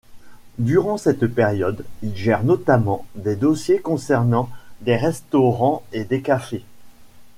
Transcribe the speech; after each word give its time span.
Durant 0.57 0.97
cette 0.97 1.27
période, 1.27 1.85
il 2.01 2.15
gère 2.17 2.43
notamment 2.43 3.05
des 3.13 3.35
dossiers 3.35 3.79
concernant 3.81 4.49
des 4.81 4.97
restaurants 4.97 5.83
et 5.91 6.05
des 6.05 6.23
cafés. 6.23 6.63